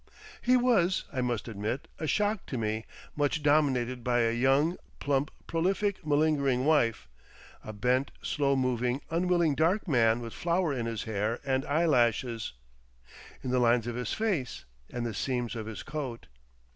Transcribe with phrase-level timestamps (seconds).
[0.41, 5.29] He was, I must admit, a shock to me, much dominated by a young, plump,
[5.45, 7.07] prolific, malingering wife;
[7.63, 12.53] a bent, slow moving, unwilling dark man with flour in his hair and eyelashes,
[13.43, 16.25] in the lines of his face and the seams of his coat.